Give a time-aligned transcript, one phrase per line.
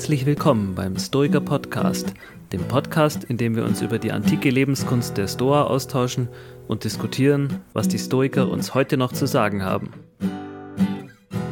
[0.00, 2.14] Herzlich willkommen beim Stoiker Podcast,
[2.54, 6.30] dem Podcast, in dem wir uns über die antike Lebenskunst der Stoa austauschen
[6.68, 9.92] und diskutieren, was die Stoiker uns heute noch zu sagen haben.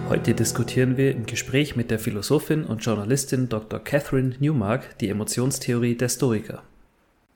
[0.09, 3.81] Heute diskutieren wir im Gespräch mit der Philosophin und Journalistin Dr.
[3.81, 6.63] Catherine Newmark die Emotionstheorie der Stoiker.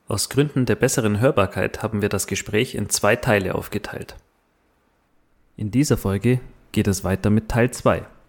[0.07, 4.15] Aus Gründen der besseren Hörbarkeit haben wir das Gespräch in zwei Teile aufgeteilt.
[5.57, 6.39] In dieser Folge
[6.71, 8.22] geht es weiter mit Teil 2 man eben sagen,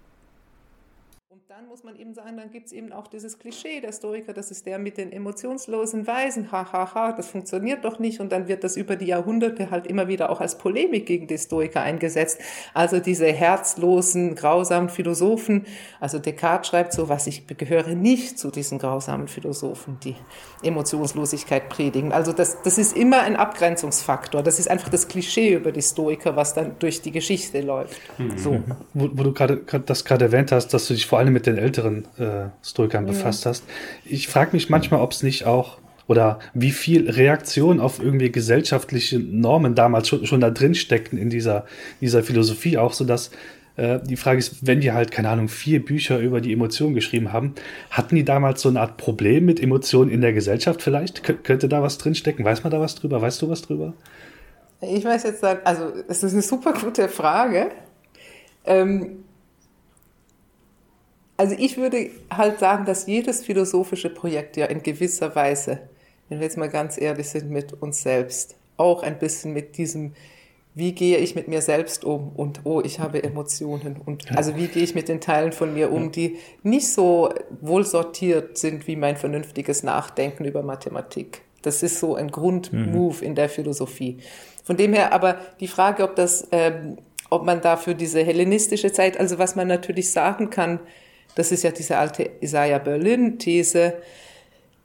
[2.44, 6.06] dann gibt es eben auch dieses Klischee der Stoiker, das ist der mit den emotionslosen
[6.06, 9.70] Weisen, ha, ha, ha, das funktioniert doch nicht und dann wird das über die Jahrhunderte
[9.70, 12.38] halt immer wieder auch als Polemik gegen die Stoiker eingesetzt.
[12.74, 15.64] Also diese herzlosen, grausamen Philosophen,
[16.00, 20.16] also Descartes schreibt so, was ich gehöre nicht zu diesen grausamen Philosophen, die
[20.62, 22.12] Emotionslosigkeit predigen.
[22.12, 26.36] Also das, das ist immer ein Abgrenzungsfaktor, das ist einfach das Klischee über die Stoiker,
[26.36, 28.02] was dann durch die Geschichte läuft.
[28.18, 28.36] Mhm.
[28.36, 28.62] So.
[28.92, 31.56] Wo, wo du gerade das gerade erwähnt hast, dass du dich vor allem mit den
[31.56, 32.04] älteren älteren
[32.42, 33.64] äh, Stoikern befasst hast.
[34.04, 39.18] Ich frage mich manchmal, ob es nicht auch oder wie viel Reaktion auf irgendwie gesellschaftliche
[39.18, 41.66] Normen damals schon, schon da drin steckten in dieser,
[42.00, 43.30] dieser Philosophie auch, so dass
[43.76, 47.32] äh, die Frage ist, wenn die halt, keine Ahnung, vier Bücher über die Emotionen geschrieben
[47.32, 47.54] haben,
[47.90, 51.22] hatten die damals so eine Art Problem mit Emotionen in der Gesellschaft vielleicht?
[51.22, 52.44] Kön könnte da was drinstecken?
[52.44, 53.20] Weiß man da was drüber?
[53.20, 53.94] Weißt du was drüber?
[54.80, 57.70] Ich weiß jetzt, also es ist eine super gute Frage.
[58.66, 59.24] Ähm,
[61.36, 65.80] also ich würde halt sagen, dass jedes philosophische Projekt ja in gewisser Weise,
[66.28, 70.12] wenn wir jetzt mal ganz ehrlich sind mit uns selbst, auch ein bisschen mit diesem,
[70.74, 74.68] wie gehe ich mit mir selbst um und oh, ich habe Emotionen und also wie
[74.68, 78.96] gehe ich mit den Teilen von mir um, die nicht so wohl sortiert sind wie
[78.96, 81.42] mein vernünftiges Nachdenken über Mathematik.
[81.62, 83.26] Das ist so ein Grundmove mhm.
[83.26, 84.18] in der Philosophie.
[84.64, 86.98] Von dem her aber die Frage, ob das, ähm,
[87.30, 90.80] ob man dafür diese hellenistische Zeit, also was man natürlich sagen kann,
[91.34, 93.94] das ist ja diese alte Isaiah Berlin-These,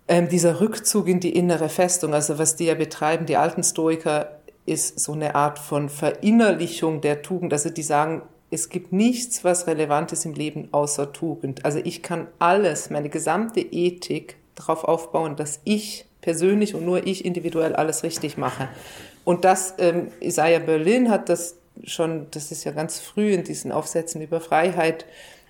[0.07, 2.13] ähm, dieser Rückzug in die innere Festung.
[2.13, 7.21] Also was die ja betreiben, die alten Stoiker, ist so eine Art von Verinnerlichung der
[7.21, 7.53] Tugend.
[7.53, 11.65] Also die sagen, es gibt nichts, was relevant ist im Leben außer Tugend.
[11.65, 17.25] Also ich kann alles, meine gesamte Ethik darauf aufbauen, dass ich persönlich und nur ich
[17.25, 18.67] individuell alles richtig mache.
[19.23, 23.71] Und das, ähm, Isaiah Berlin hat das schon, das ist ja ganz früh in diesen
[23.71, 25.05] Aufsätzen über Freiheit,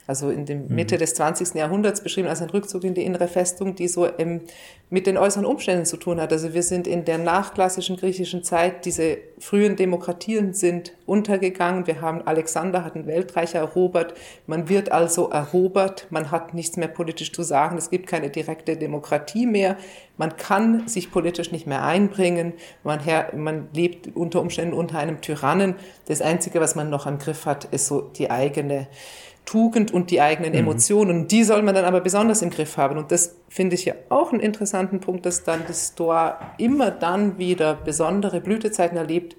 [0.10, 1.00] also in der Mitte mhm.
[1.00, 1.54] des 20.
[1.54, 4.42] Jahrhunderts beschrieben als ein Rückzug in die innere Festung, die so ähm,
[4.90, 6.34] mit den äußeren Umständen zu tun hat.
[6.34, 11.86] Also wir sind in der nachklassischen griechischen Zeit, diese frühen Demokratien sind untergegangen.
[11.86, 14.16] Wir haben Alexander hat ein Weltreich erobert.
[14.48, 16.08] Man wird also erobert.
[16.10, 17.78] Man hat nichts mehr politisch zu sagen.
[17.78, 19.78] Es gibt keine direkte Demokratie mehr.
[20.18, 22.54] Man kann sich politisch nicht mehr einbringen.
[22.84, 25.76] Man, her, man lebt unter Umständen unter einem Tyrannen.
[26.08, 28.88] Das Einzige, was man noch am Griff hat, ist so die eigene
[29.50, 30.60] Tugend und die eigenen mhm.
[30.60, 31.28] Emotionen.
[31.28, 33.00] Die soll man dann aber besonders im Griff haben.
[33.00, 37.40] Und das finde ich ja auch einen interessanten Punkt, dass dann die Stoa immer dann
[37.40, 39.36] wieder besondere Blütezeiten erlebt,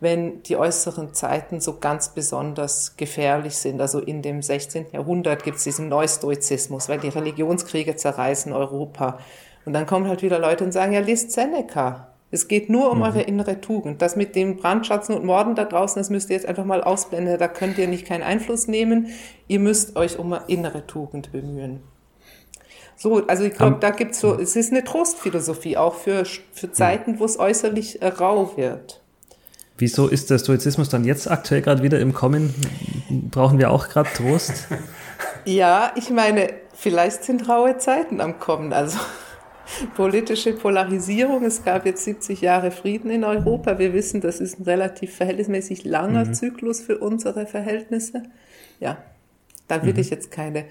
[0.00, 3.80] wenn die äußeren Zeiten so ganz besonders gefährlich sind.
[3.80, 4.86] Also in dem 16.
[4.90, 9.20] Jahrhundert gibt es diesen Neustoizismus, weil die Religionskriege zerreißen Europa.
[9.64, 12.11] Und dann kommen halt wieder Leute und sagen, ja, lest Seneca.
[12.32, 13.04] Es geht nur um mhm.
[13.04, 14.00] eure innere Tugend.
[14.00, 17.38] Das mit dem Brandschatzen und Morden da draußen, das müsst ihr jetzt einfach mal ausblenden.
[17.38, 19.08] Da könnt ihr nicht keinen Einfluss nehmen.
[19.48, 21.80] Ihr müsst euch um innere Tugend bemühen.
[22.96, 27.18] So, also ich glaube, da gibt's so, es ist eine Trostphilosophie, auch für, für Zeiten,
[27.18, 29.02] wo es äußerlich äh, rau wird.
[29.76, 32.54] Wieso ist der Stoizismus dann jetzt aktuell gerade wieder im Kommen?
[33.30, 34.68] Brauchen wir auch gerade Trost?
[35.44, 38.72] ja, ich meine, vielleicht sind raue Zeiten am Kommen.
[38.72, 38.98] Also
[39.96, 41.44] politische Polarisierung.
[41.44, 43.78] Es gab jetzt 70 Jahre Frieden in Europa.
[43.78, 46.34] Wir wissen, das ist ein relativ verhältnismäßig langer mhm.
[46.34, 48.22] Zyklus für unsere Verhältnisse.
[48.80, 48.98] Ja,
[49.68, 50.00] da will mhm.
[50.00, 50.64] ich jetzt keine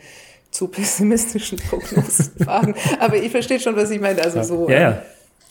[0.52, 2.76] zu pessimistischen Prognosen wagen.
[3.00, 4.22] Aber ich verstehe schon, was ich meine.
[4.22, 4.70] Also so.
[4.70, 4.90] Ja, ja.
[4.92, 5.02] Äh,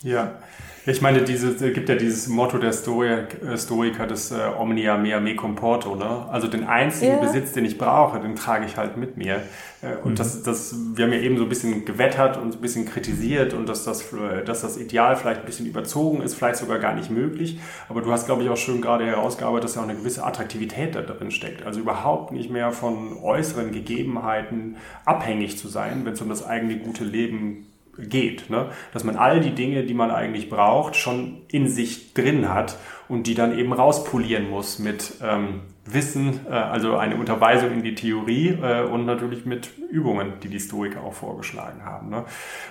[0.03, 0.39] ja.
[0.87, 5.19] Ich meine, diese, gibt ja dieses Motto der Stoiker, äh, Stoiker das äh, Omnia mea
[5.19, 6.25] me comporto, ne?
[6.31, 7.19] Also den einzigen ja.
[7.19, 9.43] Besitz, den ich brauche, den trage ich halt mit mir.
[9.83, 10.15] Äh, und mhm.
[10.15, 13.69] das, das, wir haben ja eben so ein bisschen gewettert und ein bisschen kritisiert und
[13.69, 14.03] dass das,
[14.45, 17.59] dass das Ideal vielleicht ein bisschen überzogen ist, vielleicht sogar gar nicht möglich.
[17.87, 20.95] Aber du hast, glaube ich, auch schön gerade herausgearbeitet, dass ja auch eine gewisse Attraktivität
[20.95, 21.63] da drin steckt.
[21.63, 26.77] Also überhaupt nicht mehr von äußeren Gegebenheiten abhängig zu sein, wenn es um das eigene
[26.77, 27.67] gute Leben
[27.97, 28.49] geht.
[28.49, 28.67] Ne?
[28.93, 32.77] Dass man all die Dinge, die man eigentlich braucht, schon in sich drin hat
[33.07, 37.95] und die dann eben rauspolieren muss mit ähm, Wissen, äh, also eine Unterweisung in die
[37.95, 42.09] Theorie äh, und natürlich mit Übungen, die die Stoiker auch vorgeschlagen haben.
[42.09, 42.23] Ne?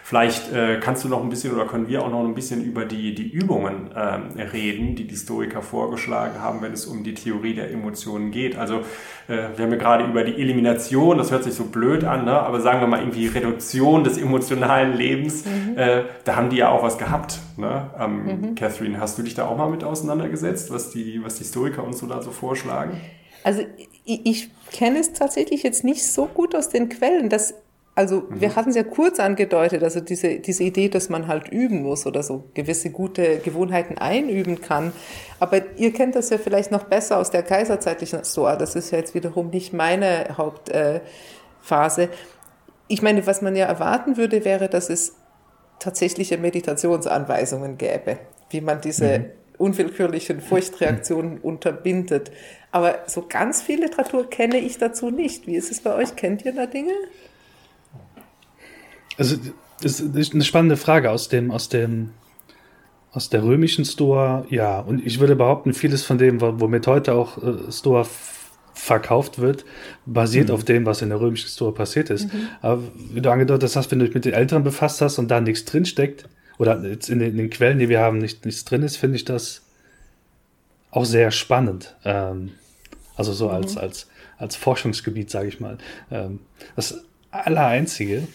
[0.03, 2.85] Vielleicht äh, kannst du noch ein bisschen oder können wir auch noch ein bisschen über
[2.85, 7.55] die, die Übungen äh, reden, die die Stoiker vorgeschlagen haben, wenn es um die Theorie
[7.55, 8.57] der Emotionen geht.
[8.57, 8.81] Also
[9.29, 12.33] äh, wir haben ja gerade über die Elimination, das hört sich so blöd an, ne?
[12.33, 15.77] aber sagen wir mal irgendwie Reduktion des emotionalen Lebens, mhm.
[15.77, 17.39] äh, da haben die ja auch was gehabt.
[17.57, 17.91] Ne?
[17.99, 18.55] Ähm, mhm.
[18.55, 21.99] Catherine, hast du dich da auch mal mit auseinandergesetzt, was die, was die Stoiker uns
[21.99, 23.01] so da so vorschlagen?
[23.43, 23.63] Also
[24.05, 27.55] ich, ich kenne es tatsächlich jetzt nicht so gut aus den Quellen, dass
[27.95, 28.41] also mhm.
[28.41, 32.07] wir hatten es ja kurz angedeutet, also diese, diese Idee, dass man halt üben muss
[32.07, 34.93] oder so gewisse gute Gewohnheiten einüben kann.
[35.39, 38.57] Aber ihr kennt das ja vielleicht noch besser aus der kaiserzeitlichen Stoa.
[38.57, 42.03] Das ist ja jetzt wiederum nicht meine Hauptphase.
[42.05, 42.09] Äh,
[42.89, 45.17] ich meine, was man ja erwarten würde, wäre, dass es
[45.79, 48.19] tatsächliche Meditationsanweisungen gäbe,
[48.51, 49.25] wie man diese mhm.
[49.59, 52.31] unwillkürlichen Furchtreaktionen unterbindet.
[52.73, 55.47] Aber so ganz viel Literatur kenne ich dazu nicht.
[55.47, 56.15] Wie ist es bei euch?
[56.17, 56.93] Kennt ihr da Dinge?
[59.19, 59.37] Also,
[59.83, 62.11] das ist eine spannende Frage aus dem, aus dem,
[63.13, 64.79] aus der römischen Stoa, ja.
[64.79, 68.07] Und ich würde behaupten, vieles von dem, womit heute auch äh, Stoa
[68.73, 69.65] verkauft wird,
[70.07, 70.55] basiert mhm.
[70.55, 72.33] auf dem, was in der römischen Stoa passiert ist.
[72.33, 72.49] Mhm.
[72.63, 72.83] Aber
[73.13, 75.65] wie du angedeutet hast, wenn du dich mit den Älteren befasst hast und da nichts
[75.65, 76.29] drinsteckt,
[76.59, 79.17] oder jetzt in den, in den Quellen, die wir haben, nicht, nichts drin ist, finde
[79.17, 79.63] ich das
[80.91, 81.97] auch sehr spannend.
[82.05, 82.53] Ähm,
[83.17, 83.55] also so mhm.
[83.55, 84.09] als, als,
[84.39, 85.79] als Forschungsgebiet, sage ich mal.
[86.11, 86.41] Ähm,
[86.77, 88.27] das Allereinzige,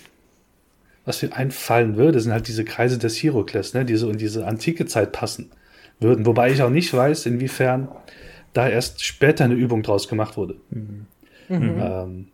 [1.05, 4.47] was mir einfallen würde, sind halt diese Kreise des Hierokles, ne, die so in diese
[4.47, 5.51] antike Zeit passen
[5.99, 6.25] würden.
[6.25, 7.87] Wobei ich auch nicht weiß, inwiefern
[8.53, 10.55] da erst später eine Übung draus gemacht wurde.
[10.69, 11.05] Mhm.
[11.49, 11.75] Mhm.
[11.79, 12.27] Ähm,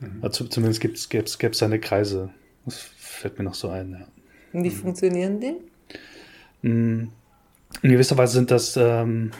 [0.00, 0.18] mhm.
[0.22, 2.30] Also zumindest gäbe es seine Kreise.
[2.64, 3.92] Das fällt mir noch so ein.
[4.52, 4.62] Ja.
[4.62, 5.56] Wie funktionieren die?
[7.82, 9.30] In gewisser Weise sind das ähm,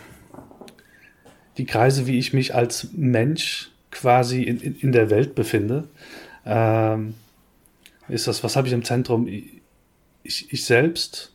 [1.56, 5.88] die Kreise, wie ich mich als Mensch quasi in, in, in der Welt befinde.
[6.46, 7.14] Ähm,
[8.08, 9.26] ist das, was habe ich im Zentrum?
[10.22, 11.32] Ich, ich selbst,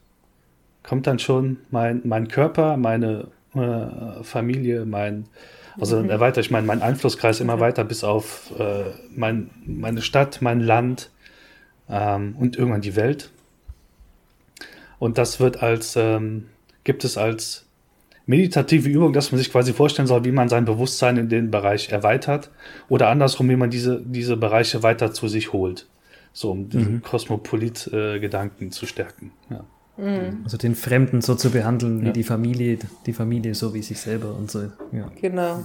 [0.83, 5.27] kommt dann schon mein, mein Körper, meine äh, Familie, mein,
[5.79, 6.09] also mhm.
[6.09, 11.11] erweitere ich meinen mein Einflusskreis immer weiter bis auf äh, mein, meine Stadt, mein Land
[11.89, 13.31] ähm, und irgendwann die Welt.
[14.99, 16.47] Und das wird als, ähm,
[16.85, 17.65] gibt es als
[18.25, 21.89] meditative Übung, dass man sich quasi vorstellen soll, wie man sein Bewusstsein in den Bereich
[21.89, 22.49] erweitert
[22.87, 25.87] oder andersrum, wie man diese, diese Bereiche weiter zu sich holt.
[26.33, 27.01] So, um diesen mhm.
[27.01, 29.31] Kosmopolit-Gedanken äh, zu stärken.
[29.49, 29.65] Ja.
[29.97, 30.41] Mhm.
[30.43, 32.07] Also den Fremden so zu behandeln ja.
[32.07, 34.63] wie die Familie, die Familie so wie sich selber und so.
[34.91, 35.09] Ja.
[35.21, 35.63] Genau.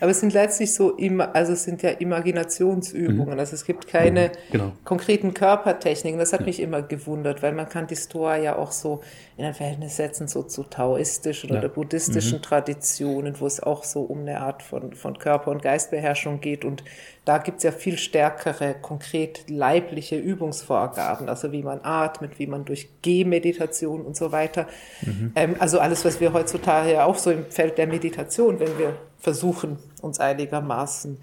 [0.00, 0.96] Aber es sind letztlich so,
[1.32, 3.34] also es sind ja Imaginationsübungen.
[3.34, 3.38] Mhm.
[3.38, 4.52] Also es gibt keine mhm.
[4.52, 4.72] genau.
[4.84, 6.18] konkreten Körpertechniken.
[6.18, 6.46] Das hat ja.
[6.46, 9.00] mich immer gewundert, weil man kann die Stoa ja auch so
[9.36, 11.58] in ein Verhältnis setzen, so zu taoistischen ja.
[11.58, 12.42] oder buddhistischen mhm.
[12.42, 16.64] Traditionen, wo es auch so um eine Art von, von Körper- und Geistbeherrschung geht.
[16.64, 16.82] Und
[17.24, 22.64] da gibt es ja viel stärkere, konkret leibliche Übungsvorgaben, also wie man atmet, wie man
[22.64, 24.66] durch Gehmeditation und so weiter.
[25.02, 25.32] Mhm.
[25.34, 28.96] Ähm, also alles, was wir heutzutage ja auch so im Feld der Meditation, wenn wir
[29.20, 31.18] versuchen, uns einigermaßen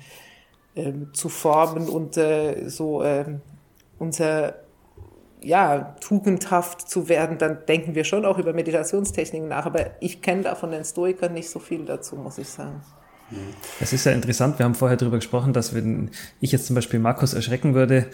[0.76, 3.42] ähm, zu formen und äh, so ähm,
[4.00, 4.56] unser
[5.42, 9.66] ja, tugendhaft zu werden, dann denken wir schon auch über Meditationstechniken nach.
[9.66, 12.82] Aber ich kenne da von den Stoikern nicht so viel dazu, muss ich sagen.
[13.82, 17.00] Es ist ja interessant, wir haben vorher darüber gesprochen, dass wenn ich jetzt zum Beispiel
[17.00, 18.06] Markus erschrecken würde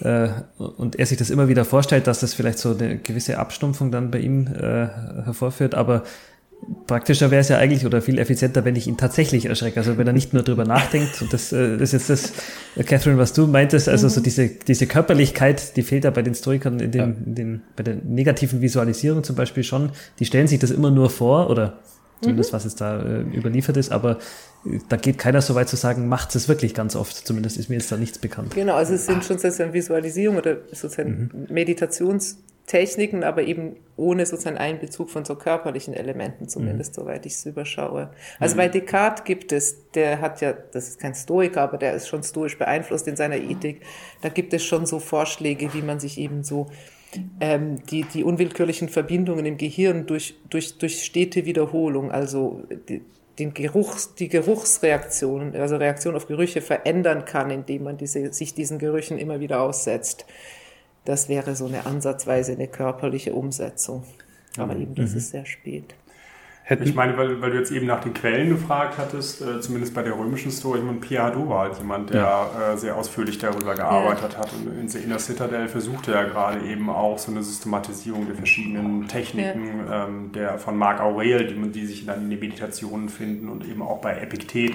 [0.00, 0.28] äh,
[0.58, 4.12] und er sich das immer wieder vorstellt, dass das vielleicht so eine gewisse Abstumpfung dann
[4.12, 4.86] bei ihm äh,
[5.24, 6.04] hervorführt, aber
[6.86, 9.78] praktischer wäre es ja eigentlich oder viel effizienter, wenn ich ihn tatsächlich erschrecke.
[9.80, 11.20] Also wenn er nicht nur drüber nachdenkt.
[11.22, 12.32] Und das, äh, das ist jetzt das,
[12.76, 14.24] äh, Catherine, was du meintest, also so mhm.
[14.24, 17.06] diese, diese Körperlichkeit, die fehlt ja bei den Stoikern in den, ja.
[17.06, 19.90] in den, bei der negativen Visualisierung zum Beispiel schon.
[20.18, 21.78] Die stellen sich das immer nur vor oder
[22.20, 22.56] zumindest mhm.
[22.56, 24.18] was jetzt da äh, überliefert ist, aber
[24.66, 27.16] äh, da geht keiner so weit zu sagen, macht es wirklich ganz oft.
[27.26, 28.54] Zumindest ist mir jetzt da nichts bekannt.
[28.54, 31.54] Genau, also es sind schon sozusagen Visualisierung oder sozusagen mhm.
[31.54, 32.36] Meditations-
[32.66, 37.02] Techniken, aber eben ohne sozusagen Einbezug von so körperlichen Elementen, zumindest mhm.
[37.02, 38.10] soweit ich es überschaue.
[38.38, 38.58] Also mhm.
[38.58, 42.22] bei Descartes gibt es, der hat ja, das ist kein Stoiker, aber der ist schon
[42.22, 43.82] stoisch beeinflusst in seiner Ethik,
[44.22, 46.68] da gibt es schon so Vorschläge, wie man sich eben so
[47.40, 53.02] ähm, die, die unwillkürlichen Verbindungen im Gehirn durch, durch, durch stete Wiederholung, also die,
[53.38, 58.78] den Geruchs, die Geruchsreaktionen, also Reaktion auf Gerüche verändern kann, indem man diese, sich diesen
[58.78, 60.26] Gerüchen immer wieder aussetzt.
[61.04, 64.04] Das wäre so eine ansatzweise eine körperliche Umsetzung.
[64.56, 64.82] Aber mhm.
[64.82, 65.16] eben, das mhm.
[65.18, 65.94] ist sehr spät.
[66.70, 66.84] Hätten.
[66.84, 70.02] Ich meine, weil, weil du jetzt eben nach den Quellen gefragt hattest, äh, zumindest bei
[70.02, 72.72] der römischen Story, ich meine, Pierre Hadot war halt jemand, der ja.
[72.72, 74.38] äh, sehr ausführlich darüber gearbeitet ja.
[74.38, 74.52] hat.
[74.52, 79.08] Und in The Inner Citadel versuchte er gerade eben auch so eine Systematisierung der verschiedenen
[79.08, 80.06] Techniken, ja.
[80.06, 83.82] ähm, der von Marc Aurel, die, die sich dann in den Meditationen finden und eben
[83.82, 84.74] auch bei Epiktet.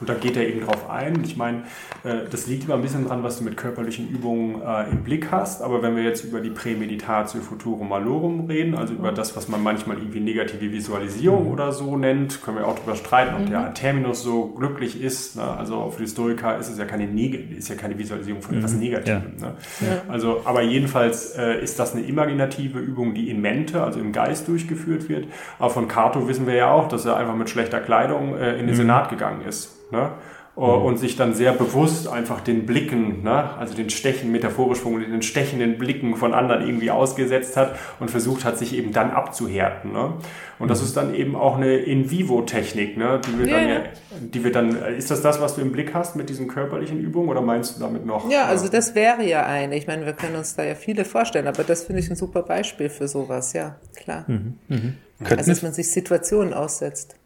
[0.00, 1.22] Und da geht er eben drauf ein.
[1.24, 1.62] Ich meine,
[2.04, 5.30] äh, das liegt immer ein bisschen dran, was du mit körperlichen Übungen äh, im Blick
[5.30, 5.62] hast.
[5.62, 9.62] Aber wenn wir jetzt über die Prämeditatio Futurum Malorum reden, also über das, was man
[9.62, 11.50] manchmal irgendwie negative Visualisierung mhm.
[11.50, 13.50] oder so nennt, können wir auch darüber streiten, ob mhm.
[13.50, 15.36] der Terminus so glücklich ist.
[15.36, 15.42] Ne?
[15.42, 18.58] Also für die Historiker ist es ja keine, Neg ist ja keine Visualisierung von mhm.
[18.58, 19.32] etwas Negativem.
[19.40, 19.46] Ja.
[19.46, 19.54] Ne?
[19.80, 20.02] Ja.
[20.08, 24.48] Also, aber jedenfalls äh, ist das eine imaginative Übung, die in Mente, also im Geist
[24.48, 25.26] durchgeführt wird.
[25.58, 28.66] Aber von Cato wissen wir ja auch, dass er einfach mit schlechter Kleidung äh, in
[28.66, 28.74] den mhm.
[28.74, 29.76] Senat gegangen ist.
[29.92, 30.10] Ne?
[30.56, 30.62] Mhm.
[30.62, 35.20] und sich dann sehr bewusst einfach den Blicken, ne, also den Stechen, metaphorisch formuliert, den
[35.20, 39.92] stechenden Blicken von anderen irgendwie ausgesetzt hat und versucht hat, sich eben dann abzuhärten.
[39.92, 40.14] Ne?
[40.58, 40.86] Und das mhm.
[40.86, 43.82] ist dann eben auch eine In-vivo-Technik, ne, die wir ja, dann, ja,
[44.18, 47.28] die wir dann, ist das das, was du im Blick hast mit diesen körperlichen Übungen
[47.28, 48.30] oder meinst du damit noch?
[48.30, 49.76] Ja, also das wäre ja eine.
[49.76, 52.42] Ich meine, wir können uns da ja viele vorstellen, aber das finde ich ein super
[52.42, 54.24] Beispiel für sowas, ja, klar.
[54.26, 54.54] Mhm.
[54.68, 54.94] Mhm.
[55.22, 57.16] Also, dass man sich Situationen aussetzt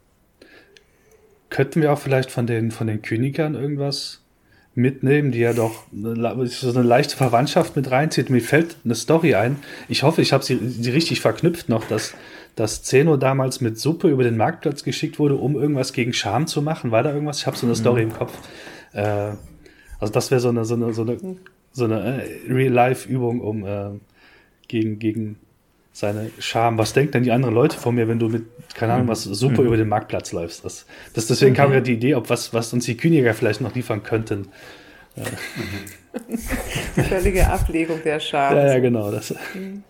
[1.51, 4.23] könnten wir auch vielleicht von den, von den Königern irgendwas
[4.75, 8.31] mitnehmen, die ja doch so eine leichte Verwandtschaft mit reinzieht.
[8.31, 9.57] Mir fällt eine Story ein.
[9.89, 12.15] Ich hoffe, ich habe sie, sie richtig verknüpft noch, dass,
[12.55, 16.63] dass Zeno damals mit Suppe über den Marktplatz geschickt wurde, um irgendwas gegen Scham zu
[16.63, 16.93] machen.
[16.93, 17.39] War da irgendwas?
[17.41, 18.33] Ich habe so eine Story im Kopf.
[18.93, 19.33] Äh,
[19.99, 21.19] also das wäre so eine, so eine, so eine,
[21.73, 23.91] so eine äh, Real-Life-Übung, um äh,
[24.69, 25.37] gegen, gegen
[25.93, 26.79] seine Scham.
[26.79, 28.45] Was denken denn die anderen Leute von mir, wenn du mit,
[28.75, 29.69] keine Ahnung, was super mhm.
[29.69, 30.65] über den Marktplatz läufst?
[30.65, 31.63] Das, das deswegen okay.
[31.63, 34.49] kam ja die Idee, ob was, was uns die Kündiger vielleicht noch liefern könnten.
[36.97, 38.57] Die völlige Ablegung der Scham.
[38.57, 39.11] Ja, ja, genau.
[39.11, 39.35] Das.
[39.55, 39.83] Mhm.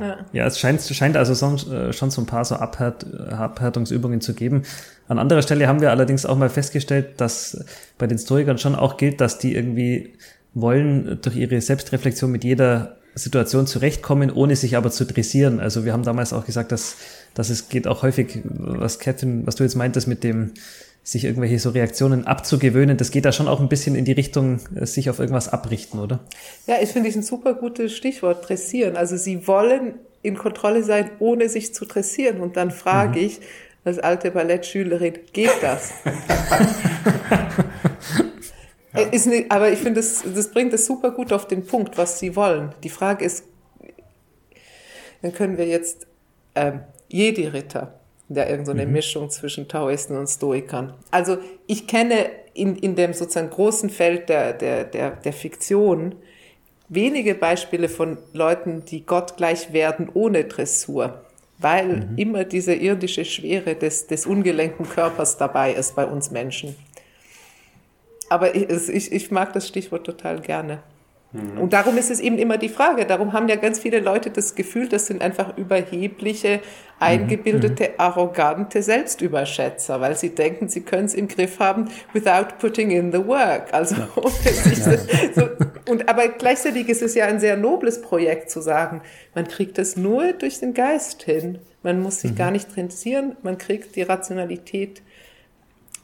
[0.00, 0.46] Ja, ja.
[0.46, 4.64] es scheint, scheint also so, äh, schon so ein paar so Abhärt, Abhärtungsübungen zu geben.
[5.08, 7.64] An anderer Stelle haben wir allerdings auch mal festgestellt, dass
[7.96, 10.14] bei den Stoikern schon auch gilt, dass die irgendwie
[10.52, 15.60] wollen durch ihre Selbstreflexion mit jeder Situation zurechtkommen, ohne sich aber zu dressieren.
[15.60, 16.96] Also wir haben damals auch gesagt, dass,
[17.34, 20.52] dass es geht auch häufig, was Catherine, was du jetzt meintest mit dem,
[21.04, 24.60] sich irgendwelche so Reaktionen abzugewöhnen, das geht da schon auch ein bisschen in die Richtung,
[24.76, 26.20] äh, sich auf irgendwas abrichten, oder?
[26.66, 28.96] Ja, ich finde ich ein super gutes Stichwort, dressieren.
[28.96, 32.40] Also sie wollen in Kontrolle sein, ohne sich zu dressieren.
[32.40, 33.26] Und dann frage mhm.
[33.26, 33.40] ich
[33.84, 35.92] als alte Ballettschülerin, geht das?
[38.94, 39.00] Ja.
[39.00, 41.98] Äh, ist nicht, aber ich finde, das, das bringt es super gut auf den Punkt,
[41.98, 42.74] was sie wollen.
[42.82, 43.44] Die Frage ist,
[45.22, 46.06] dann können wir jetzt
[46.54, 47.94] ähm, Jedi-Ritter,
[48.28, 48.92] der irgendeine so mhm.
[48.92, 50.94] Mischung zwischen Taoisten und Stoikern.
[51.10, 56.16] Also ich kenne in, in dem sozusagen großen Feld der, der, der, der Fiktion
[56.88, 61.24] wenige Beispiele von Leuten, die Gott gleich werden ohne Dressur,
[61.58, 62.18] weil mhm.
[62.18, 66.76] immer diese irdische Schwere des, des ungelenken Körpers dabei ist bei uns Menschen
[68.32, 70.82] aber ich, ich, ich mag das Stichwort total gerne.
[71.32, 71.60] Mhm.
[71.60, 73.04] Und darum ist es eben immer die Frage.
[73.04, 76.60] Darum haben ja ganz viele Leute das Gefühl, das sind einfach überhebliche,
[76.98, 77.94] eingebildete, mhm.
[77.98, 83.26] arrogante Selbstüberschätzer, weil sie denken, sie können es im Griff haben without putting in the
[83.26, 83.72] work.
[83.72, 84.98] Also, ja.
[85.34, 85.48] so,
[85.90, 89.02] und, aber gleichzeitig ist es ja ein sehr nobles Projekt zu sagen,
[89.34, 91.58] man kriegt es nur durch den Geist hin.
[91.82, 92.36] Man muss sich mhm.
[92.36, 95.02] gar nicht trainieren, man kriegt die Rationalität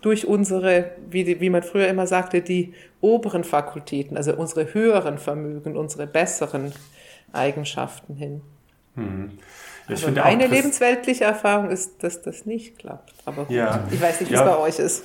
[0.00, 5.76] durch unsere, wie, wie man früher immer sagte, die oberen Fakultäten, also unsere höheren Vermögen,
[5.76, 6.72] unsere besseren
[7.32, 8.40] Eigenschaften hin.
[9.88, 9.94] Mhm.
[9.94, 13.12] Ich also meine auch, lebensweltliche Erfahrung ist, dass das nicht klappt.
[13.24, 13.80] Aber gut, ja.
[13.90, 15.04] ich weiß nicht, wie es bei euch ist.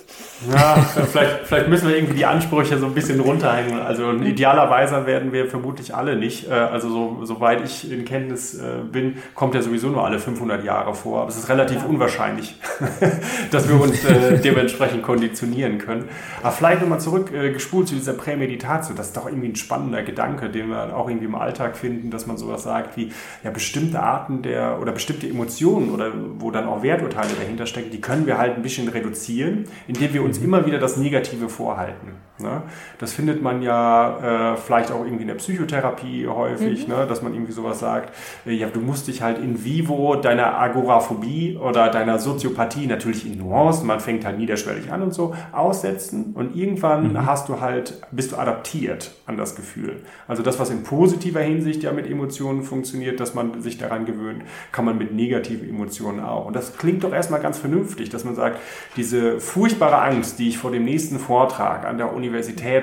[0.52, 0.75] Ja,
[1.12, 3.80] vielleicht, vielleicht müssen wir irgendwie die Ansprüche so ein bisschen runterhängen.
[3.80, 6.50] Also ein idealer Weiser werden wir vermutlich alle nicht.
[6.50, 10.63] Äh, also so, soweit ich in Kenntnis äh, bin, kommt er sowieso nur alle 500
[10.63, 11.22] Jahre vor.
[11.22, 11.86] Aber es ist relativ ja.
[11.86, 12.60] unwahrscheinlich,
[13.52, 16.10] dass wir uns äh, dementsprechend konditionieren können.
[16.42, 18.96] Aber vielleicht nochmal zurückgespult zu dieser Prämeditation.
[18.96, 22.25] Das ist doch irgendwie ein spannender Gedanke, den wir auch irgendwie im Alltag finden, dass
[22.25, 23.12] man sowas sagt wie,
[23.44, 28.01] ja, bestimmte Arten der oder bestimmte Emotionen oder wo dann auch Werturteile dahinter stecken, die
[28.01, 30.46] können wir halt ein bisschen reduzieren, indem wir uns mhm.
[30.46, 32.13] immer wieder das Negative vorhalten.
[32.44, 32.62] Ne?
[33.00, 36.94] Das findet man ja äh, vielleicht auch irgendwie in der Psychotherapie häufig, mhm.
[36.94, 37.08] ne?
[37.08, 38.14] dass man irgendwie sowas sagt,
[38.46, 43.40] äh, ja, du musst dich halt in vivo deiner Agoraphobie oder deiner Soziopathie natürlich in
[43.40, 47.26] Nuancen, man fängt halt niederschwellig an und so, aussetzen und irgendwann mhm.
[47.26, 50.02] hast du halt, bist du adaptiert an das Gefühl.
[50.28, 54.44] Also das, was in positiver Hinsicht ja mit Emotionen funktioniert, dass man sich daran gewöhnt,
[54.72, 56.46] kann man mit negativen Emotionen auch.
[56.46, 58.60] Und das klingt doch erstmal ganz vernünftig, dass man sagt,
[58.96, 62.33] diese furchtbare Angst, die ich vor dem nächsten Vortrag an der Universität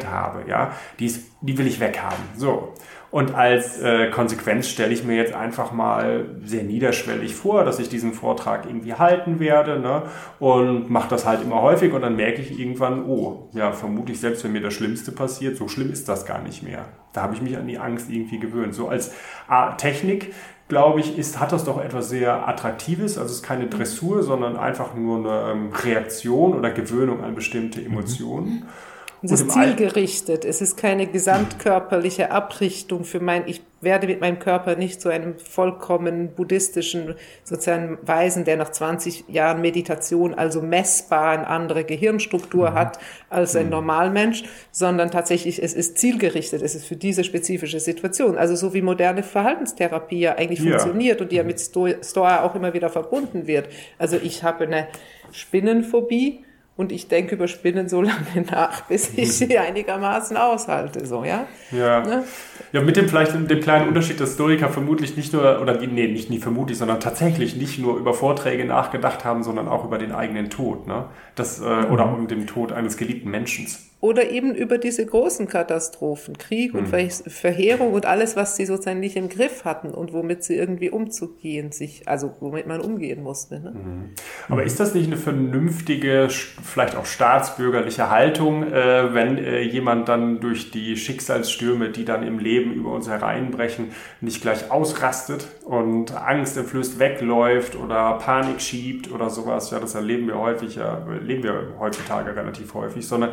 [0.09, 2.25] habe, ja, die, ist, die will ich weghaben.
[2.37, 2.75] So.
[3.11, 7.88] Und als äh, Konsequenz stelle ich mir jetzt einfach mal sehr niederschwellig vor, dass ich
[7.88, 10.02] diesen Vortrag irgendwie halten werde ne?
[10.38, 14.45] und mache das halt immer häufig und dann merke ich irgendwann, oh, ja, vermutlich selbst
[14.45, 16.85] wenn mir das Schlimmste passiert, so schlimm ist das gar nicht mehr.
[17.12, 18.76] Da habe ich mich an die Angst irgendwie gewöhnt.
[18.76, 19.12] So als
[19.49, 20.33] ah, Technik
[20.69, 23.19] glaube ich, ist, hat das doch etwas sehr Attraktives.
[23.19, 27.85] Also es ist keine Dressur, sondern einfach nur eine ähm, Reaktion oder Gewöhnung an bestimmte
[27.85, 28.50] Emotionen.
[28.50, 28.62] Mhm.
[29.22, 30.44] Es ist zielgerichtet.
[30.44, 35.38] Es ist keine gesamtkörperliche Abrichtung für mein, ich werde mit meinem Körper nicht zu einem
[35.38, 42.74] vollkommen buddhistischen, sozusagen Weisen, der nach 20 Jahren Meditation also messbar eine andere Gehirnstruktur mhm.
[42.74, 42.98] hat
[43.28, 43.70] als ein mhm.
[43.70, 46.62] Normalmensch, sondern tatsächlich, es ist zielgerichtet.
[46.62, 48.38] Es ist für diese spezifische Situation.
[48.38, 50.78] Also so wie moderne Verhaltenstherapie ja eigentlich ja.
[50.78, 53.68] funktioniert und die ja mit Stoa auch immer wieder verbunden wird.
[53.98, 54.88] Also ich habe eine
[55.32, 56.44] Spinnenphobie
[56.80, 61.46] und ich denke über Spinnen so lange nach, bis ich sie einigermaßen aushalte, so, ja?
[61.70, 62.00] Ja.
[62.00, 62.25] Ne?
[62.72, 66.30] Ja, mit dem vielleicht dem kleinen Unterschied, dass Historiker vermutlich nicht nur, oder nee, nicht,
[66.30, 70.49] nicht vermutlich, sondern tatsächlich nicht nur über Vorträge nachgedacht haben, sondern auch über den eigenen
[70.49, 71.04] Tod, ne?
[71.34, 72.14] Das, äh, oder mhm.
[72.14, 73.66] um den Tod eines geliebten Menschen.
[74.02, 77.11] Oder eben über diese großen Katastrophen, Krieg und mhm.
[77.11, 81.71] Verheerung und alles, was sie sozusagen nicht im Griff hatten und womit sie irgendwie umzugehen,
[81.71, 83.61] sich, also womit man umgehen musste.
[83.61, 83.73] Ne?
[83.73, 84.11] Mhm.
[84.49, 90.40] Aber ist das nicht eine vernünftige, vielleicht auch staatsbürgerliche Haltung, äh, wenn äh, jemand dann
[90.40, 93.92] durch die Schicksalsstürme, die dann im Leben über uns hereinbrechen,
[94.23, 99.71] nicht gleich ausrastet und angstentflößt wegläuft oder Panik schiebt oder sowas?
[99.71, 103.33] Ja, das erleben wir häufig, ja, erleben wir heutzutage relativ häufig, sondern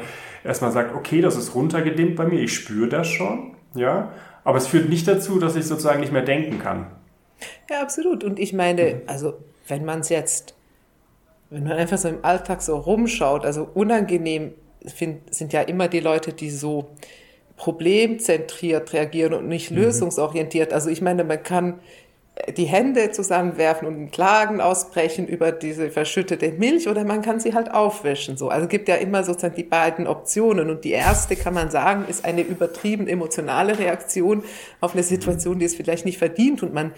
[0.58, 4.12] erstmal sagt, okay, das ist runtergedimmt bei mir, ich spüre das schon, ja,
[4.44, 6.88] aber es führt nicht dazu, dass ich sozusagen nicht mehr denken kann.
[7.70, 8.24] Ja, absolut.
[8.24, 9.36] Und ich meine, also
[9.68, 10.56] wenn man es jetzt,
[11.50, 14.54] wenn man einfach so im Alltag so rumschaut, also unangenehm
[14.86, 16.90] find, sind ja immer die Leute, die so
[17.56, 19.78] problemzentriert reagieren und nicht mhm.
[19.78, 20.74] lösungsorientiert.
[20.74, 21.80] Also ich meine, man kann
[22.56, 27.72] die Hände zusammenwerfen und Klagen ausbrechen über diese verschüttete Milch oder man kann sie halt
[27.72, 28.38] aufwischen.
[28.38, 32.06] So, also gibt ja immer sozusagen die beiden Optionen und die erste kann man sagen
[32.08, 34.44] ist eine übertrieben emotionale Reaktion
[34.82, 36.91] auf eine Situation, die es vielleicht nicht verdient und man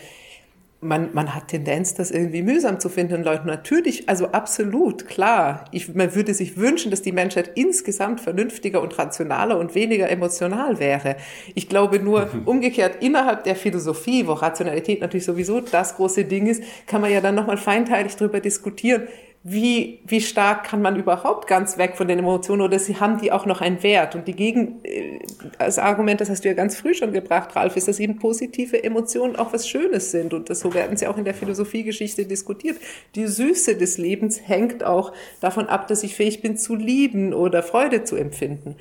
[0.82, 3.46] man, man hat Tendenz, das irgendwie mühsam zu finden, Leute.
[3.46, 5.66] Natürlich, also absolut, klar.
[5.72, 10.80] Ich, man würde sich wünschen, dass die Menschheit insgesamt vernünftiger und rationaler und weniger emotional
[10.80, 11.18] wäre.
[11.54, 16.64] Ich glaube nur, umgekehrt, innerhalb der Philosophie, wo Rationalität natürlich sowieso das große Ding ist,
[16.88, 19.04] kann man ja dann nochmal feinteilig darüber diskutieren,
[19.42, 23.32] wie, wie stark kann man überhaupt ganz weg von den Emotionen oder sie haben die
[23.32, 24.14] auch noch einen Wert?
[24.14, 25.20] Und die Gegen, äh,
[25.58, 28.84] das Argument, das hast du ja ganz früh schon gebracht, Ralf, ist, dass eben positive
[28.84, 30.34] Emotionen auch was Schönes sind.
[30.34, 32.78] Und das, so werden sie auch in der Philosophiegeschichte diskutiert.
[33.16, 37.64] Die Süße des Lebens hängt auch davon ab, dass ich fähig bin zu lieben oder
[37.64, 38.76] Freude zu empfinden.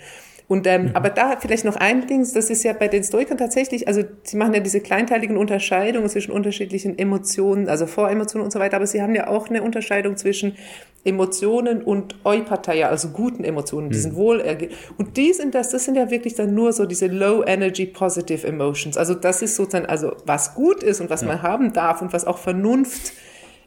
[0.48, 0.90] Und ähm, mhm.
[0.94, 4.36] aber da vielleicht noch ein Ding, das ist ja bei den Stoikern tatsächlich, also sie
[4.38, 9.02] machen ja diese kleinteiligen Unterscheidungen zwischen unterschiedlichen Emotionen, also Voremotionen und so weiter, aber sie
[9.02, 10.56] haben ja auch eine Unterscheidung zwischen
[11.04, 14.16] Emotionen und Eupatheia, also guten Emotionen, diesen mhm.
[14.16, 14.72] Wohlergehen.
[14.96, 18.46] Und die sind das, das sind ja wirklich dann nur so diese Low Energy Positive
[18.46, 18.96] Emotions.
[18.96, 21.28] Also das ist sozusagen, also was gut ist und was ja.
[21.28, 23.12] man haben darf und was auch Vernunft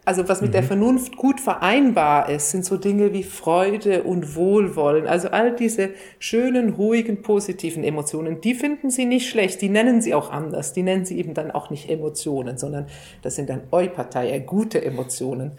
[0.04, 0.54] also was mit mhm.
[0.54, 5.06] der Vernunft gut vereinbar ist, sind so Dinge wie Freude und Wohlwollen.
[5.06, 9.62] Also all diese schönen, ruhigen, positiven Emotionen, die finden sie nicht schlecht.
[9.62, 10.74] Die nennen sie auch anders.
[10.74, 12.88] Die nennen sie eben dann auch nicht Emotionen, sondern
[13.22, 15.52] das sind dann Eupartei, gute Emotionen.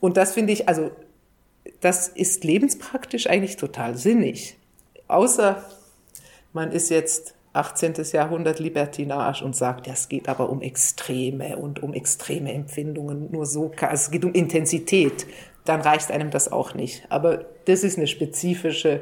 [0.00, 0.90] Und das finde ich, also
[1.80, 4.56] das ist lebenspraktisch eigentlich total sinnig.
[5.08, 5.62] Außer
[6.54, 7.94] man ist jetzt 18.
[8.12, 13.30] Jahrhundert Libertinage und sagt, ja, es geht aber um Extreme und um extreme Empfindungen.
[13.32, 15.26] Nur so, kann, also es geht um Intensität.
[15.64, 17.04] Dann reicht einem das auch nicht.
[17.08, 19.00] Aber das ist eine spezifische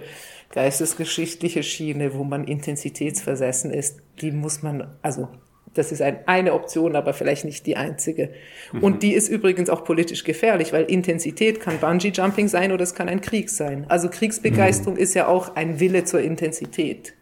[0.51, 4.01] geistesgeschichtliche Schiene, wo man intensitätsversessen ist.
[4.23, 5.29] Die muss man, also
[5.75, 8.31] das ist ein, eine Option, aber vielleicht nicht die einzige.
[8.73, 8.83] Mhm.
[8.83, 13.11] Und die ist übrigens auch politisch gefährlich, weil Intensität kann Bungee-Jumping sein oder es kann
[13.11, 13.85] ein Krieg sein.
[13.91, 15.01] Also Kriegsbegeisterung mhm.
[15.01, 17.13] ist ja auch ein Wille zur Intensität.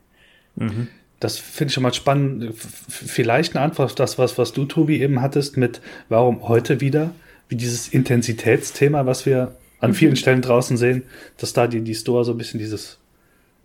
[0.54, 0.86] Mhm
[1.20, 2.54] das finde ich schon mal spannend.
[2.88, 7.12] Vielleicht eine Antwort auf das, was, was du, Tobi, eben hattest, mit warum heute wieder,
[7.48, 10.16] wie dieses Intensitätsthema, was wir an vielen mhm.
[10.16, 11.04] Stellen draußen sehen,
[11.38, 12.98] dass da die, die Store so ein bisschen dieses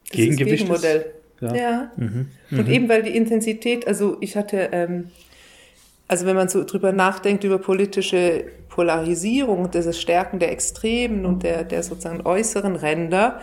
[0.07, 0.81] das Gegengewicht ist.
[0.81, 1.05] Gegenmodell.
[1.41, 1.55] Ja.
[1.55, 1.91] ja.
[1.97, 2.27] Mhm.
[2.51, 2.73] Und mhm.
[2.73, 5.09] eben weil die Intensität, also ich hatte, ähm,
[6.07, 11.63] also wenn man so drüber nachdenkt, über politische Polarisierung, dieses Stärken der Extremen und der,
[11.63, 13.41] der sozusagen äußeren Ränder,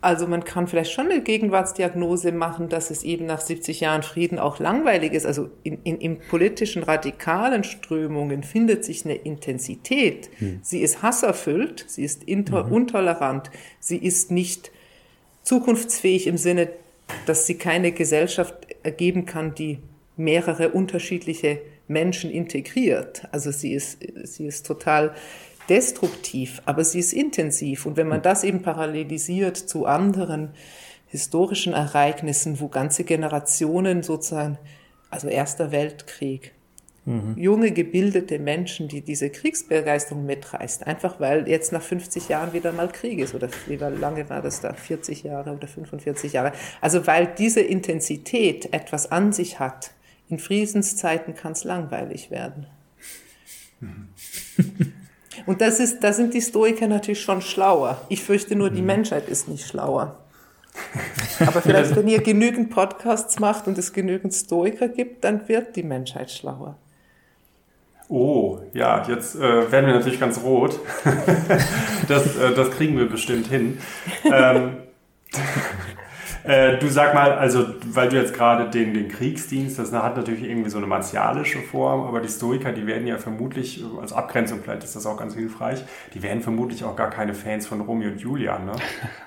[0.00, 4.38] also man kann vielleicht schon eine Gegenwartsdiagnose machen, dass es eben nach 70 Jahren Frieden
[4.38, 5.26] auch langweilig ist.
[5.26, 10.30] Also in, in, in politischen radikalen Strömungen findet sich eine Intensität.
[10.38, 10.60] Hm.
[10.62, 12.74] Sie ist hasserfüllt, sie ist inter, mhm.
[12.74, 14.70] intolerant, sie ist nicht
[15.42, 16.68] zukunftsfähig im Sinne,
[17.24, 19.78] dass sie keine Gesellschaft ergeben kann, die
[20.16, 23.28] mehrere unterschiedliche Menschen integriert.
[23.32, 25.14] Also sie ist, sie ist total
[25.68, 27.86] destruktiv, aber sie ist intensiv.
[27.86, 30.50] Und wenn man das eben parallelisiert zu anderen
[31.06, 34.58] historischen Ereignissen, wo ganze Generationen sozusagen,
[35.10, 36.52] also Erster Weltkrieg,
[37.04, 37.34] mhm.
[37.36, 42.88] junge, gebildete Menschen, die diese Kriegsbegeisterung mitreißt, einfach weil jetzt nach 50 Jahren wieder mal
[42.88, 46.52] Krieg ist oder wie lange war das da, 40 Jahre oder 45 Jahre.
[46.80, 49.92] Also weil diese Intensität etwas an sich hat,
[50.28, 52.66] in Friedenszeiten kann es langweilig werden.
[53.80, 54.08] Mhm.
[55.44, 58.00] Und das ist, da sind die Stoiker natürlich schon schlauer.
[58.08, 58.86] Ich fürchte nur, die mhm.
[58.86, 60.16] Menschheit ist nicht schlauer.
[61.40, 65.82] Aber vielleicht, wenn ihr genügend Podcasts macht und es genügend Stoiker gibt, dann wird die
[65.82, 66.76] Menschheit schlauer.
[68.08, 69.40] Oh, ja, jetzt äh,
[69.72, 70.78] werden wir natürlich ganz rot.
[72.08, 73.78] das, äh, das kriegen wir bestimmt hin.
[74.24, 74.76] Ähm,
[76.46, 80.44] äh, du sag mal, also, weil du jetzt gerade den, den Kriegsdienst, das hat natürlich
[80.44, 84.84] irgendwie so eine martialische Form, aber die Stoiker, die werden ja vermutlich, als Abgrenzung vielleicht
[84.84, 88.20] ist das auch ganz hilfreich, die werden vermutlich auch gar keine Fans von Romeo und
[88.20, 88.58] Julia.
[88.58, 88.72] Ne?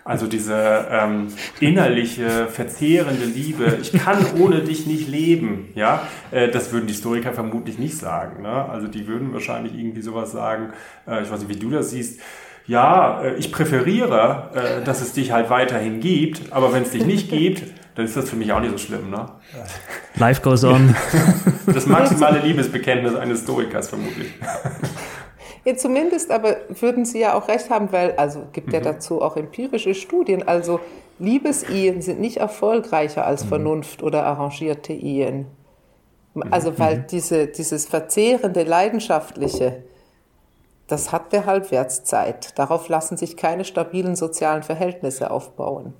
[0.05, 1.27] Also diese ähm,
[1.60, 7.34] innerliche, verzehrende Liebe, ich kann ohne dich nicht leben, ja, äh, das würden die Stoiker
[7.34, 8.43] vermutlich nicht sagen.
[8.43, 8.49] Ne?
[8.49, 10.71] Also die würden wahrscheinlich irgendwie sowas sagen,
[11.08, 12.21] äh, ich weiß nicht, wie du das siehst,
[12.69, 17.03] ja, äh, ich präferiere, äh, dass es dich halt weiterhin gibt, aber wenn es dich
[17.03, 17.63] nicht gibt,
[17.95, 19.10] dann ist das für mich auch nicht so schlimm.
[19.10, 19.25] Ne?
[20.15, 20.95] Life goes on.
[21.65, 24.32] Das maximale Liebesbekenntnis eines Stoikers vermutlich.
[25.65, 28.75] Ja, zumindest aber würden Sie ja auch recht haben, weil, also gibt mhm.
[28.75, 30.79] ja dazu auch empirische Studien, also
[31.19, 33.49] Liebesehen sind nicht erfolgreicher als mhm.
[33.49, 35.47] Vernunft oder arrangierte Ehen.
[36.49, 37.08] Also weil mhm.
[37.12, 39.84] diese, dieses verzehrende, leidenschaftliche,
[40.89, 42.58] das hat der Halbwertszeit.
[42.58, 45.93] Darauf lassen sich keine stabilen sozialen Verhältnisse aufbauen.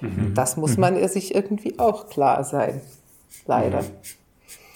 [0.00, 0.34] Mhm.
[0.34, 0.80] Das muss mhm.
[0.80, 2.80] man sich irgendwie auch klar sein.
[3.46, 3.82] Leider.
[3.82, 3.86] Mhm.
[3.86, 3.92] Ja.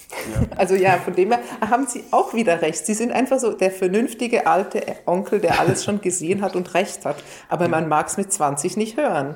[0.57, 2.87] Also ja, von dem her haben Sie auch wieder recht.
[2.87, 7.05] Sie sind einfach so der vernünftige alte Onkel, der alles schon gesehen hat und recht
[7.05, 7.17] hat.
[7.49, 9.35] Aber man mag es mit 20 nicht hören.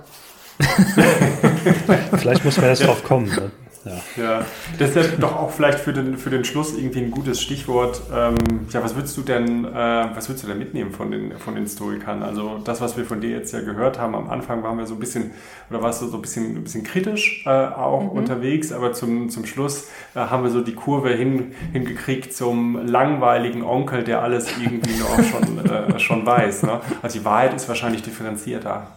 [2.19, 3.27] Vielleicht muss man erst drauf kommen.
[3.27, 3.51] Ne?
[3.85, 4.23] Ja.
[4.23, 4.47] ja,
[4.79, 8.03] das ist doch auch vielleicht für den, für den Schluss irgendwie ein gutes Stichwort.
[8.15, 8.37] Ähm,
[8.71, 11.67] ja, was würdest du denn, äh, was würdest du denn mitnehmen von den, von den
[11.67, 12.23] Stoikern?
[12.23, 14.95] Also das, was wir von dir jetzt ja gehört haben, am Anfang waren wir so
[14.95, 15.31] ein bisschen,
[15.71, 18.19] oder warst du so ein bisschen, ein bisschen kritisch äh, auch mhm.
[18.19, 23.63] unterwegs, aber zum, zum Schluss äh, haben wir so die Kurve hin, hingekriegt zum langweiligen
[23.63, 26.65] Onkel, der alles irgendwie noch schon, äh, schon weiß.
[26.65, 26.81] Ne?
[27.01, 28.89] Also die Wahrheit ist wahrscheinlich differenzierter.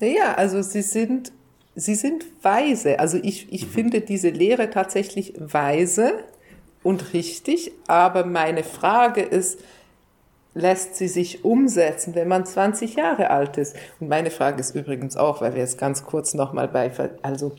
[0.00, 1.30] Ja, also sie sind
[1.80, 2.98] sie sind weise.
[2.98, 3.70] Also ich, ich mhm.
[3.70, 6.12] finde diese Lehre tatsächlich weise
[6.82, 9.60] und richtig, aber meine Frage ist,
[10.54, 13.76] lässt sie sich umsetzen, wenn man 20 Jahre alt ist?
[14.00, 16.90] Und meine Frage ist übrigens auch, weil wir jetzt ganz kurz nochmal bei,
[17.22, 17.52] also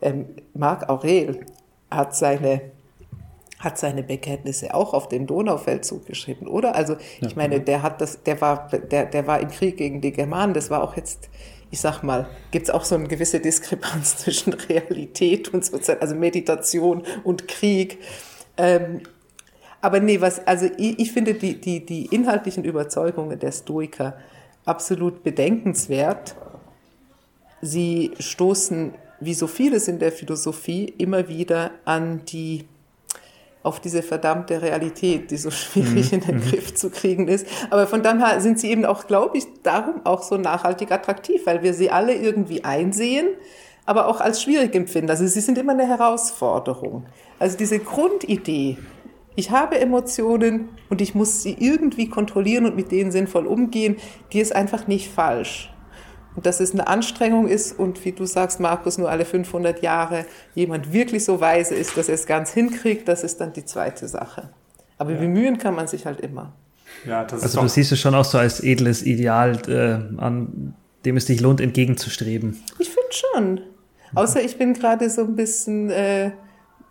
[0.00, 1.40] ähm, Marc Aurel
[1.90, 2.60] hat seine
[3.58, 6.76] hat seine Bekenntnisse auch auf dem Donaufeldzug geschrieben, oder?
[6.76, 7.64] Also ich meine, genau.
[7.64, 10.54] der hat das, der war, der, der war im Krieg gegen die Germanen.
[10.54, 11.28] Das war auch jetzt
[11.70, 16.14] ich sag mal, gibt es auch so eine gewisse Diskrepanz zwischen Realität und sozusagen, also
[16.14, 17.98] Meditation und Krieg.
[18.56, 19.02] Ähm,
[19.80, 24.16] aber nee, was, also ich, ich finde die, die, die inhaltlichen Überzeugungen der Stoiker
[24.64, 26.34] absolut bedenkenswert.
[27.60, 32.66] Sie stoßen, wie so vieles in der Philosophie, immer wieder an die
[33.62, 36.18] auf diese verdammte Realität, die so schwierig mhm.
[36.18, 36.50] in den mhm.
[36.50, 37.46] Griff zu kriegen ist.
[37.70, 41.62] Aber von daher sind sie eben auch, glaube ich, darum auch so nachhaltig attraktiv, weil
[41.62, 43.28] wir sie alle irgendwie einsehen,
[43.84, 45.10] aber auch als schwierig empfinden.
[45.10, 47.06] Also sie sind immer eine Herausforderung.
[47.38, 48.76] Also diese Grundidee,
[49.34, 53.96] ich habe Emotionen und ich muss sie irgendwie kontrollieren und mit denen sinnvoll umgehen,
[54.32, 55.70] die ist einfach nicht falsch.
[56.38, 60.24] Und dass es eine Anstrengung ist und wie du sagst, Markus, nur alle 500 Jahre
[60.54, 64.06] jemand wirklich so weise ist, dass er es ganz hinkriegt, das ist dann die zweite
[64.06, 64.50] Sache.
[64.98, 65.18] Aber ja.
[65.18, 66.52] bemühen kann man sich halt immer.
[67.04, 71.24] Ja, also du siehst es schon auch so als edles Ideal, äh, an dem es
[71.24, 72.62] dich lohnt, entgegenzustreben.
[72.78, 73.60] Ich finde schon.
[74.14, 76.30] Außer ich bin gerade so ein bisschen äh,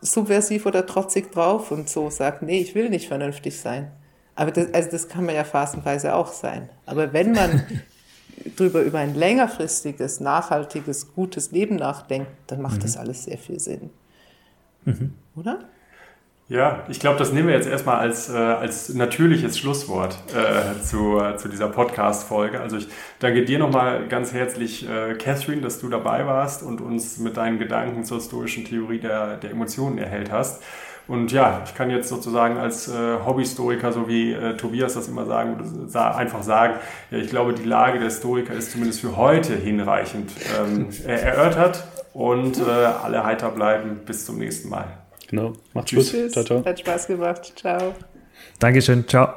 [0.02, 3.94] subversiv oder trotzig drauf und so sagt, nee, ich will nicht vernünftig sein.
[4.36, 6.68] Aber das, also das kann man ja phasenweise auch sein.
[6.86, 7.64] Aber wenn man
[8.56, 12.82] drüber über ein längerfristiges, nachhaltiges, gutes Leben nachdenkt, dann macht mhm.
[12.82, 13.90] das alles sehr viel Sinn.
[14.86, 15.14] Mhm.
[15.36, 15.60] Oder?
[16.50, 21.20] Ja, ich glaube, das nehmen wir jetzt erstmal als, äh, als natürliches Schlusswort äh, zu,
[21.20, 22.62] äh, zu dieser Podcast-Folge.
[22.62, 22.88] Also ich
[23.20, 27.60] danke dir nochmal ganz herzlich, äh, Catherine, dass du dabei warst und uns mit deinen
[27.60, 30.64] Gedanken zur stoischen Theorie der, der Emotionen erhellt hast.
[31.08, 35.26] Und ja, ich kann jetzt sozusagen als äh, Hobbyhistoriker, so wie äh, Tobias das immer
[35.26, 36.76] sagen, einfach sagen,
[37.12, 42.60] ja, ich glaube, die Lage der Historiker ist zumindest für heute hinreichend ähm, erörtert und
[42.60, 44.02] äh, alle heiter bleiben.
[44.06, 44.86] Bis zum nächsten Mal.
[45.30, 46.12] Genau, macht's Tschüss.
[46.12, 46.32] gut.
[46.32, 46.66] Ciao, ciao.
[46.66, 47.54] Hat Spaß gemacht.
[47.56, 47.94] Ciao.
[48.60, 49.08] Dankeschön.
[49.08, 49.34] Ciao.